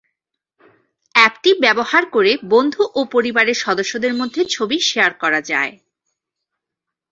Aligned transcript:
অ্যাপটি 1.15 1.51
ব্যবহার 1.61 2.03
করে 2.11 2.31
বন্ধু 2.53 2.83
ও 2.95 3.01
পরিবারের 3.11 3.57
সদস্যদের 3.57 4.13
মধ্যে 4.13 4.41
ছবি 4.49 4.77
শেয়ার 4.89 5.11
করা 5.13 5.39
যায়। 5.51 5.73